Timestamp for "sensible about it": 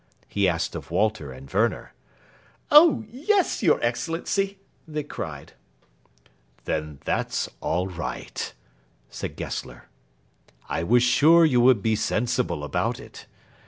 11.95-13.27